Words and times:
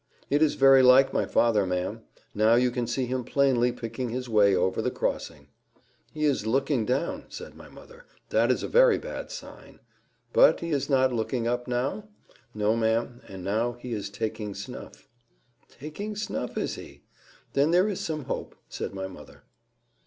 "It 0.31 0.41
is 0.41 0.55
very 0.55 0.81
like 0.81 1.13
my 1.13 1.27
father, 1.27 1.63
ma'am. 1.63 2.01
Now 2.33 2.55
you 2.55 2.71
can 2.71 2.87
see 2.87 3.05
him 3.05 3.23
plainly 3.23 3.71
picking 3.71 4.09
his 4.09 4.27
way 4.27 4.55
over 4.55 4.81
the 4.81 4.89
crossing." 4.89 5.49
"He 6.11 6.25
is 6.25 6.47
looking 6.47 6.87
down," 6.87 7.25
said 7.29 7.53
my 7.53 7.69
mother; 7.69 8.05
"that 8.29 8.49
is 8.49 8.63
a 8.63 8.67
very 8.67 8.97
bad 8.97 9.29
sign. 9.29 9.79
But 10.33 10.63
is 10.63 10.87
he 10.87 10.91
not 10.93 11.13
looking 11.13 11.47
up 11.47 11.67
now?" 11.67 12.09
"No, 12.55 12.75
ma'am; 12.75 13.21
and 13.27 13.43
now 13.43 13.73
he 13.73 13.93
is 13.93 14.09
taking 14.09 14.55
snuff." 14.55 15.07
"Taking 15.69 16.15
snuff! 16.15 16.57
is 16.57 16.73
he? 16.73 17.03
Then 17.53 17.69
there 17.69 17.87
is 17.87 17.99
some 17.99 18.23
hope," 18.25 18.55
said 18.69 18.95
my 18.95 19.05
mother. 19.05 19.43